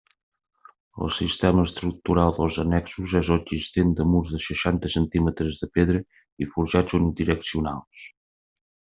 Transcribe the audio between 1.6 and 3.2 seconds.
estructural dels annexos